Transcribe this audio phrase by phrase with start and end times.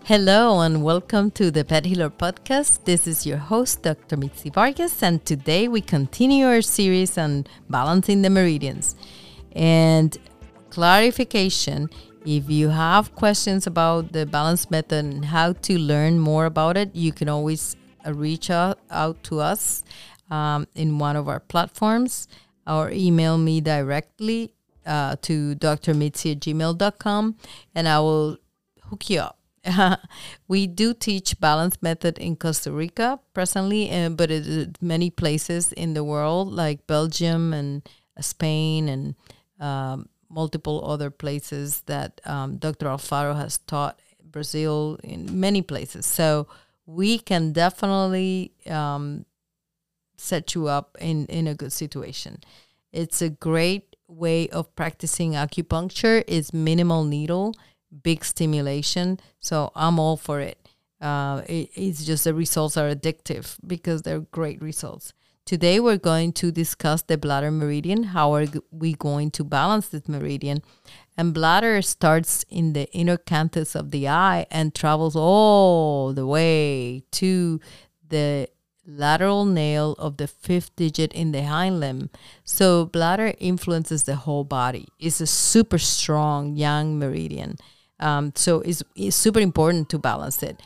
[0.00, 2.84] Hello and welcome to the Pet Healer Podcast.
[2.84, 4.16] This is your host, Dr.
[4.16, 8.96] Mitzi Vargas, and today we continue our series on balancing the meridians.
[9.52, 10.16] And
[10.70, 11.88] clarification
[12.24, 16.94] if you have questions about the balance method and how to learn more about it,
[16.94, 19.82] you can always uh, reach out, out to us
[20.30, 22.28] um, in one of our platforms
[22.66, 24.52] or email me directly
[24.86, 27.36] uh, to drmitzi at gmail.com
[27.74, 28.38] and I will
[28.82, 29.38] hook you up.
[30.48, 35.94] we do teach balance method in Costa Rica presently, uh, but it, many places in
[35.94, 37.88] the world like Belgium and
[38.20, 39.14] Spain and
[39.60, 42.86] um, multiple other places that um, Dr.
[42.86, 46.06] Alfaro has taught Brazil in many places.
[46.06, 46.48] So
[46.86, 49.24] we can definitely um,
[50.16, 52.40] set you up in, in a good situation.
[52.92, 56.24] It's a great way of practicing acupuncture.
[56.26, 57.54] It's minimal needle,
[58.02, 59.20] big stimulation.
[59.40, 60.58] So I'm all for it.
[61.00, 65.12] Uh, it it's just the results are addictive because they're great results.
[65.44, 68.04] Today, we're going to discuss the bladder meridian.
[68.04, 70.62] How are we going to balance this meridian?
[71.16, 77.02] And bladder starts in the inner canthus of the eye and travels all the way
[77.12, 77.60] to
[78.08, 78.48] the
[78.86, 82.10] lateral nail of the fifth digit in the hind limb.
[82.44, 84.86] So, bladder influences the whole body.
[85.00, 87.56] It's a super strong yang meridian.
[88.02, 90.60] Um, so, it's, it's super important to balance it.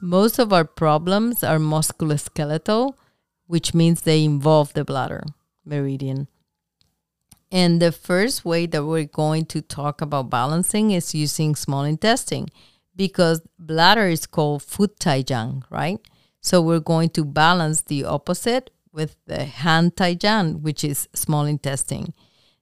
[0.00, 2.94] Most of our problems are musculoskeletal
[3.50, 5.24] which means they involve the bladder
[5.64, 6.28] meridian.
[7.50, 12.46] And the first way that we're going to talk about balancing is using small intestine
[12.94, 15.98] because bladder is called foot Taiyang, right?
[16.40, 22.14] So we're going to balance the opposite with the han Taiyang, which is small intestine.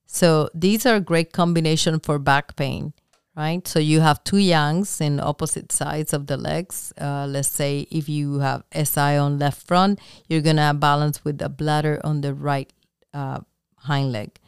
[0.07, 2.95] So these are a great combination for back pain
[3.39, 3.67] right?
[3.69, 6.93] So you have two yangs in opposite sides of the legs.
[7.01, 11.49] Uh, let's say if you have SI on left front, you're gonna balance with the
[11.49, 12.71] bladder on the right
[13.15, 13.39] uh,
[13.77, 14.41] hind leg.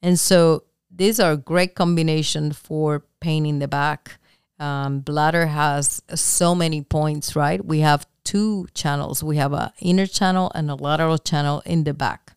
[0.00, 0.62] And so
[0.94, 4.20] these are great combination for pain in the back.
[4.60, 7.64] Um, bladder has so many points, right?
[7.64, 9.24] We have two channels.
[9.24, 12.36] We have a inner channel and a lateral channel in the back.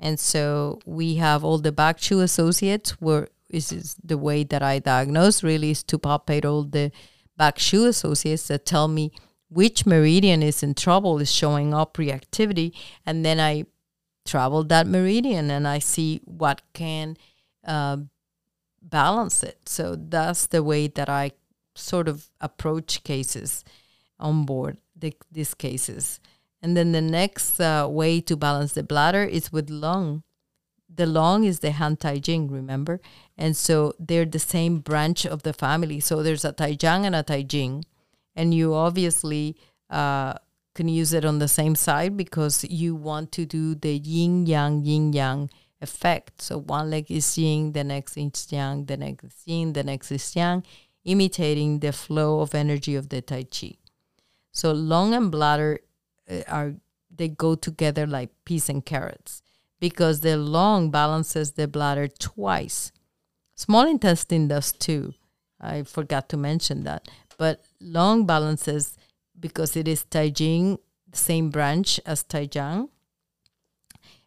[0.00, 4.62] And so we have all the back shu associates where this is the way that
[4.62, 6.92] I diagnose really is to palpate all the
[7.36, 9.12] back shu associates that tell me
[9.48, 12.72] which meridian is in trouble, is showing up reactivity,
[13.04, 13.64] and then I
[14.24, 17.16] travel that meridian and I see what can
[17.66, 17.96] uh,
[18.80, 19.68] balance it.
[19.68, 21.32] So that's the way that I
[21.74, 23.64] sort of approach cases
[24.18, 26.20] on board the, these cases.
[26.62, 30.22] And then the next uh, way to balance the bladder is with lung
[30.94, 33.00] the long is the Han Taiyin, remember?
[33.38, 36.00] And so they're the same branch of the family.
[36.00, 37.84] So there's a Taiyang and a Taiyin.
[38.34, 39.56] And you obviously
[39.88, 40.34] uh,
[40.74, 44.84] can use it on the same side because you want to do the yin yang,
[44.84, 46.42] yin yang effect.
[46.42, 50.12] So one leg is yin, the next is yang, the next is yin, the next
[50.12, 50.64] is yang,
[51.04, 53.74] imitating the flow of energy of the Tai Chi.
[54.52, 55.80] So lung and bladder
[56.30, 56.74] uh, are,
[57.14, 59.42] they go together like peas and carrots
[59.80, 62.92] because the lung balances the bladder twice.
[63.56, 65.14] Small intestine does too.
[65.60, 67.08] I forgot to mention that.
[67.38, 68.96] But lung balances
[69.38, 70.78] because it is Taiyin,
[71.12, 72.88] same branch as Taiyang.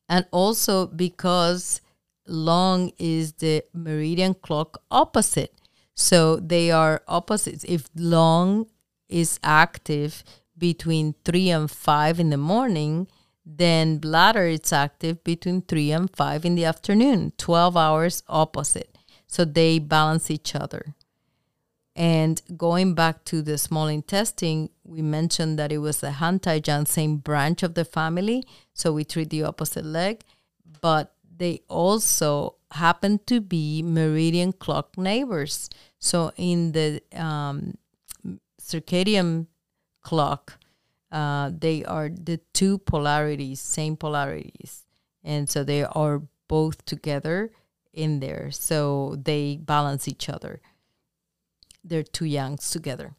[0.09, 1.81] And also because
[2.28, 5.53] lung is the meridian clock opposite.
[5.96, 7.63] So they are opposites.
[7.68, 8.68] If lung
[9.09, 10.24] is active
[10.58, 13.08] between 3 and 5 in the morning,
[13.46, 18.98] then bladder is active between 3 and 5 in the afternoon 12 hours opposite.
[19.28, 20.96] So they balance each other.
[21.96, 27.64] And going back to the small intestine we mentioned that it was the same branch
[27.64, 30.22] of the family so we treat the opposite leg.
[30.81, 35.69] But they also happen to be meridian clock neighbors.
[36.00, 37.78] So in the um,
[38.60, 39.48] circadian
[40.01, 40.57] clock
[41.13, 44.83] uh, they are the two polarities, same polarities.
[45.24, 47.51] And so they are both together
[47.94, 48.50] in there.
[48.51, 50.60] So they balance each other.
[51.83, 53.15] They're two yangs together.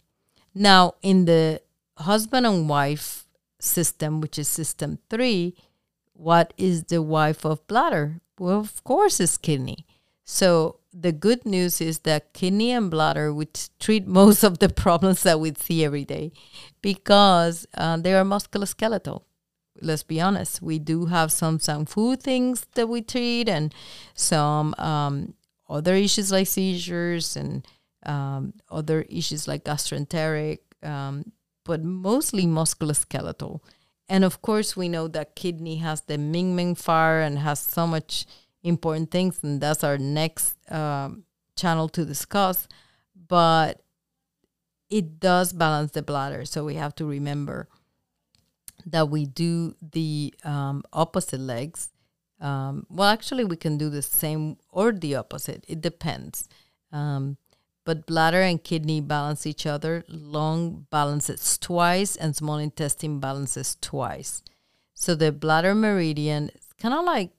[0.54, 1.62] Now, in the
[1.98, 3.26] husband and wife
[3.60, 5.54] system, which is system three,
[6.12, 8.20] what is the wife of bladder?
[8.38, 9.86] Well, of course, it's kidney.
[10.24, 15.22] So the good news is that kidney and bladder which treat most of the problems
[15.24, 16.32] that we see every day
[16.82, 19.22] because uh, they are musculoskeletal
[19.82, 23.74] let's be honest we do have some some food things that we treat and
[24.14, 25.34] some um,
[25.68, 27.66] other issues like seizures and
[28.04, 31.32] um, other issues like gastroenteric, um,
[31.64, 33.60] but mostly musculoskeletal.
[34.08, 37.86] And of course, we know that kidney has the Ming Men fire and has so
[37.86, 38.26] much
[38.64, 41.24] important things, and that's our next um,
[41.54, 42.66] channel to discuss.
[43.28, 43.82] But
[44.90, 47.68] it does balance the bladder, so we have to remember
[48.86, 51.90] that we do the um, opposite legs.
[52.40, 55.64] Um, well, actually, we can do the same or the opposite.
[55.68, 56.48] It depends.
[56.92, 57.36] Um,
[57.84, 60.04] but bladder and kidney balance each other.
[60.08, 64.42] Lung balances twice, and small intestine balances twice.
[64.94, 67.30] So the bladder meridian is kind of like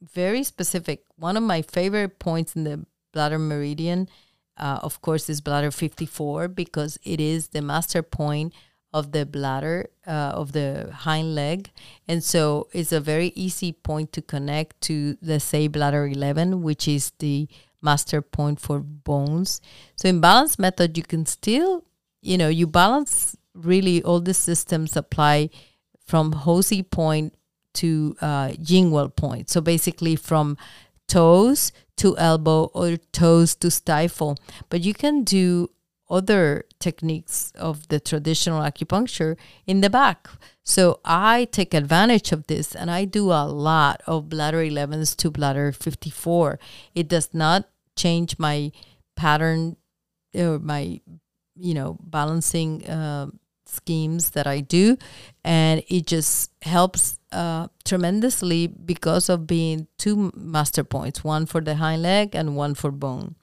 [0.00, 1.04] very specific.
[1.16, 4.08] One of my favorite points in the bladder meridian,
[4.56, 8.52] uh, of course, is bladder 54 because it is the master point
[8.92, 11.70] of the bladder uh, of the hind leg
[12.08, 16.88] and so it's a very easy point to connect to let's say bladder 11 which
[16.88, 17.46] is the
[17.86, 19.60] master point for bones.
[19.94, 21.84] So in balance method, you can still,
[22.20, 25.50] you know, you balance really all the systems apply
[26.04, 27.35] from He-Sea point
[27.76, 29.50] to uh, Jingwell point.
[29.50, 30.56] So basically from
[31.08, 34.36] toes to elbow or toes to stifle.
[34.68, 35.70] But you can do
[36.08, 39.36] other techniques of the traditional acupuncture
[39.66, 40.28] in the back.
[40.62, 45.30] So I take advantage of this and I do a lot of bladder 11s to
[45.30, 46.58] bladder 54.
[46.94, 48.72] It does not change my
[49.16, 49.76] pattern
[50.34, 51.00] or my,
[51.56, 53.28] you know, balancing uh,
[53.66, 54.96] schemes that I do.
[55.46, 61.76] And it just helps uh, tremendously because of being two master points one for the
[61.76, 63.36] hind leg and one for bone.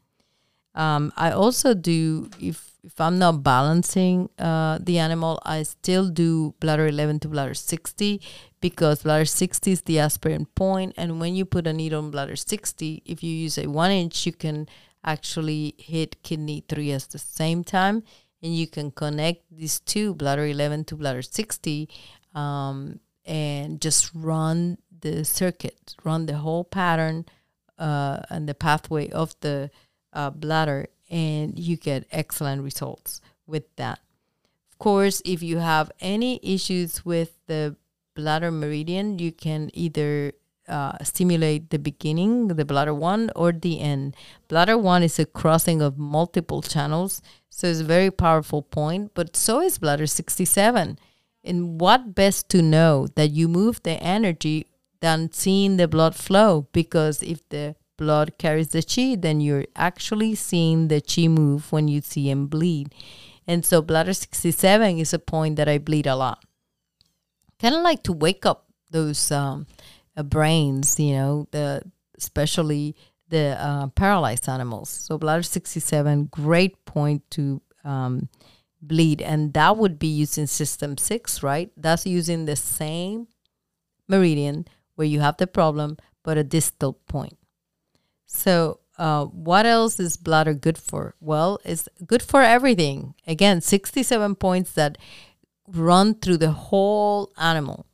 [0.76, 6.54] Um, I also do if if I'm not balancing uh, the animal, I still do
[6.60, 8.22] bladder 11 to bladder 60
[8.60, 12.36] because bladder 60 is the aspirin point, and when you put a needle on bladder
[12.36, 14.68] 60, if you use a one inch, you can
[15.06, 18.04] actually hit kidney three at the same time,
[18.44, 21.90] and you can connect these two bladder 11 to bladder 60,
[22.36, 27.25] um, and just run the circuit, run the whole pattern
[27.80, 29.72] uh, and the pathway of the
[30.12, 34.00] uh, bladder, and you get excellent results with that.
[34.72, 37.78] Of course, if you have any issues with the
[38.16, 40.34] bladder meridian, you can either
[40.74, 44.16] uh, stimulate the beginning, the bladder one, or the end.
[44.48, 49.36] Bladder one is a crossing of multiple channels, so it's a very powerful point, but
[49.36, 50.98] so is bladder 67.
[51.44, 54.66] And what best to know that you move the energy
[55.00, 56.68] than seeing the blood flow?
[56.72, 61.88] Because if the blood carries the chi, then you're actually seeing the chi move when
[61.88, 62.96] you see him bleed.
[63.46, 66.44] And so bladder 67 is a point that I bleed a lot.
[67.60, 69.68] Kind of like to wake up those um,
[70.15, 71.83] uh, brains, you know, the
[72.18, 72.95] especially
[73.30, 74.89] the uh, paralyzed animals.
[74.89, 78.30] So bladder 67, great point to um,
[78.81, 79.21] bleed.
[79.21, 81.71] And that would be using system six, right?
[81.75, 83.27] That's using the same
[84.07, 87.38] meridian where you have the problem, but a distal point.
[88.25, 91.16] So, uh, what else is bladder good for?
[91.19, 93.16] Well, it's good for everything.
[93.25, 95.00] Again, 67 points that
[95.68, 97.88] run through the whole animal.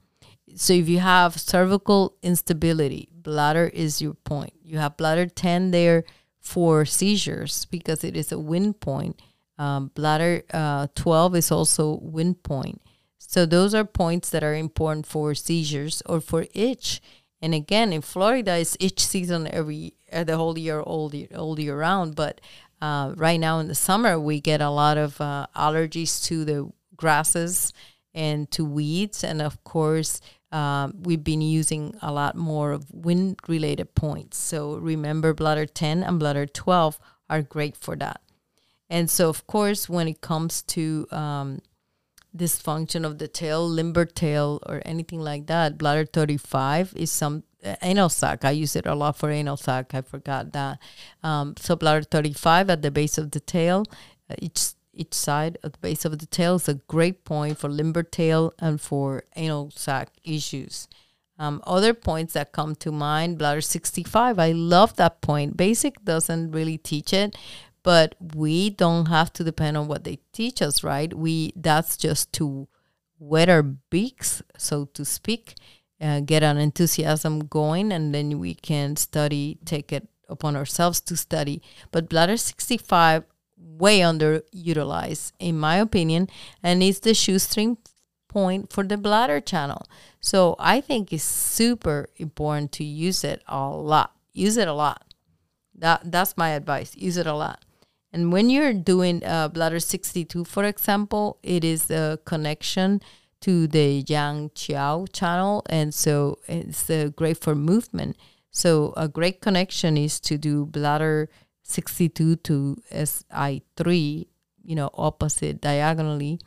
[0.55, 4.53] So, if you have cervical instability, bladder is your point.
[4.63, 6.03] You have bladder 10 there
[6.39, 9.21] for seizures because it is a wind point.
[9.57, 12.81] Um, bladder uh, 12 is also wind point.
[13.17, 17.01] So, those are points that are important for seizures or for itch.
[17.41, 21.59] And again, in Florida, it's itch season every uh, the whole year, all year, all
[21.59, 22.15] year round.
[22.15, 22.41] But
[22.81, 26.71] uh, right now in the summer, we get a lot of uh, allergies to the
[26.95, 27.73] grasses
[28.13, 30.19] and to weeds, and of course,
[30.51, 34.37] um, we've been using a lot more of wind-related points.
[34.37, 38.21] So remember, bladder 10 and bladder 12 are great for that.
[38.89, 41.59] And so, of course, when it comes to um,
[42.35, 47.75] dysfunction of the tail, limber tail, or anything like that, bladder 35 is some uh,
[47.81, 48.45] anal sac.
[48.45, 49.93] I use it a lot for anal sac.
[49.93, 50.79] I forgot that.
[51.21, 53.85] Um, so bladder 35 at the base of the tail,
[54.29, 54.35] uh,
[54.93, 58.53] each side at the base of the tail is a great point for limber tail
[58.59, 60.87] and for anal sac issues.
[61.37, 64.37] Um, other points that come to mind, bladder 65.
[64.37, 65.55] I love that point.
[65.55, 67.37] Basic doesn't really teach it,
[67.81, 71.13] but we don't have to depend on what they teach us, right?
[71.13, 72.67] We that's just to
[73.19, 75.55] wet our beaks, so to speak,
[76.01, 81.15] uh, get an enthusiasm going, and then we can study, take it upon ourselves to
[81.15, 81.61] study.
[81.91, 83.23] But bladder 65
[83.79, 86.29] way underutilized, in my opinion,
[86.61, 87.77] and it's the shu-stream
[88.27, 89.87] point for the bladder channel.
[90.21, 94.11] So I think it's super important to use it a lot.
[94.33, 95.13] Use it a lot.
[95.73, 96.95] That that's my advice.
[96.95, 97.65] Use it a lot.
[98.11, 103.01] And when you're doing uh, bladder 62, for example, it is a connection
[103.41, 105.63] to the Yang Qiao channel.
[105.69, 108.17] And so it's uh, great for movement.
[108.51, 111.29] So a great connection is to do bladder
[111.69, 114.27] 62 to SI3,
[114.63, 116.39] you know, opposite diagonally.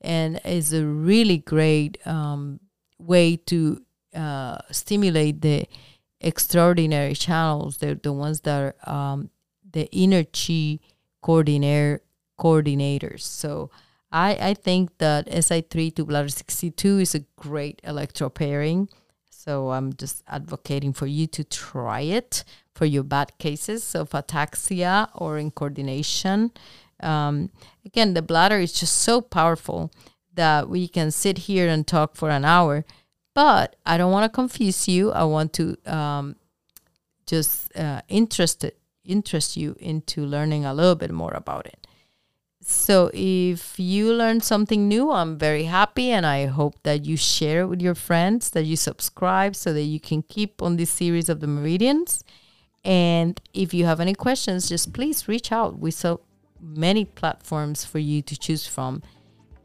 [0.00, 2.60] And is a really great um,
[2.98, 3.80] way to
[4.14, 5.66] uh, stimulate the
[6.20, 9.30] extraordinary channels, the, the ones that are um,
[9.72, 10.78] the inner chi
[11.22, 12.02] coordinator
[12.38, 13.22] coordinators.
[13.22, 13.70] So
[14.12, 18.88] I, I think that SI3 to bladder 62 is a great electro pairing.
[19.30, 25.08] So I'm just advocating for you to try it for your bad cases of ataxia
[25.14, 26.50] or incoordination.
[27.00, 27.50] Um,
[27.84, 29.90] again, the bladder is just so powerful
[30.34, 32.84] that we can sit here and talk for an hour.
[33.34, 35.12] But I don't want to confuse you.
[35.12, 36.36] I want to um,
[37.26, 38.64] just uh, interest
[39.04, 41.86] interest you into learning a little bit more about it.
[42.66, 47.60] So if you learn something new, I'm very happy and I hope that you share
[47.62, 51.28] it with your friends, that you subscribe so that you can keep on this series
[51.28, 52.24] of the meridians.
[52.84, 55.78] And if you have any questions, just please reach out.
[55.78, 56.20] We so
[56.60, 59.02] many platforms for you to choose from.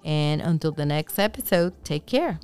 [0.06, 2.40] And until the next episode, take care.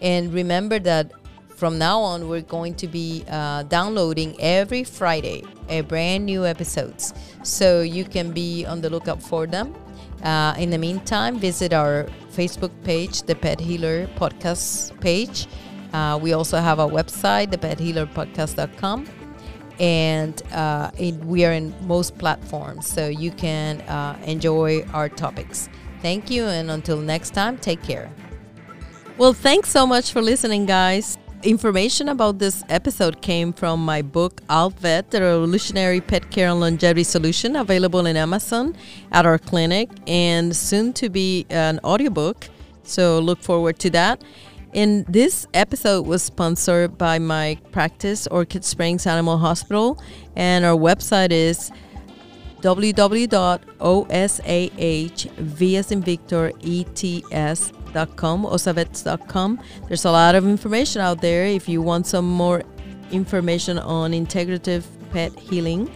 [0.00, 1.12] And remember that
[1.56, 7.14] from now on, we're going to be uh, downloading every Friday a brand new episodes.
[7.42, 9.74] So you can be on the lookout for them.
[10.22, 15.46] Uh, in the meantime, visit our Facebook page, the Pet Healer Podcast page.
[15.92, 19.25] Uh, we also have a website, thepethealerpodcast.com.
[19.78, 25.68] And uh, it, we are in most platforms, so you can uh, enjoy our topics.
[26.00, 28.10] Thank you, and until next time, take care.
[29.18, 31.18] Well, thanks so much for listening, guys.
[31.42, 34.40] Information about this episode came from my book,
[34.80, 38.74] Vet, the Revolutionary Pet Care and Longevity Solution, available in Amazon
[39.12, 42.48] at our clinic, and soon to be an audiobook.
[42.82, 44.22] So look forward to that.
[44.76, 50.00] And this episode was sponsored by my practice, Orchid Springs Animal Hospital,
[50.36, 51.72] and our website is
[52.60, 53.80] www.osahv
[55.78, 59.60] as in Victor, ETS osavets.com, osavets.com.
[59.88, 62.62] There's a lot of information out there if you want some more
[63.10, 65.90] information on integrative pet healing.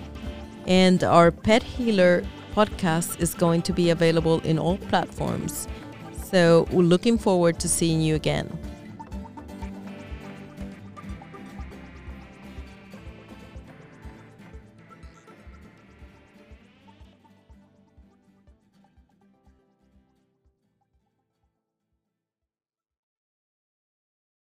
[0.67, 2.23] And our Pet Healer
[2.55, 5.69] podcast is going to be available in all platforms.
[6.25, 8.57] So we're looking forward to seeing you again.